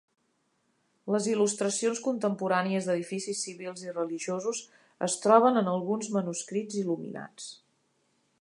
Les 1.15 1.25
il·lustracions 1.33 2.01
contemporànies 2.07 2.87
d'edificis 2.89 3.43
civils 3.49 3.85
i 3.89 3.93
religiosos 3.99 4.63
es 5.09 5.21
troben 5.27 5.63
en 5.65 5.73
alguns 5.75 6.13
manuscrits 6.17 6.83
il·luminats. 6.85 7.51